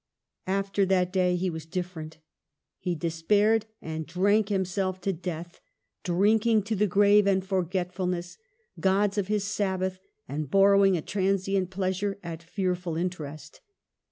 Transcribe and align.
After 0.47 0.83
that 0.87 1.13
day 1.13 1.35
he 1.35 1.51
was 1.51 1.67
different. 1.67 2.17
He 2.79 2.95
de 2.95 3.11
spaired, 3.11 3.65
and 3.83 4.07
drank 4.07 4.49
himself 4.49 4.99
to 5.01 5.13
death, 5.13 5.61
drinking 6.01 6.63
to 6.63 6.75
the 6.75 6.87
grave 6.87 7.27
and 7.27 7.45
forgetfulness, 7.45 8.39
gods 8.79 9.19
of 9.19 9.27
his 9.27 9.43
Sabbath, 9.43 9.99
and 10.27 10.49
borrowing 10.49 10.97
a 10.97 11.03
transient 11.03 11.69
pleasure 11.69 12.17
at 12.23 12.41
fearful 12.41 12.97
interest. 12.97 13.61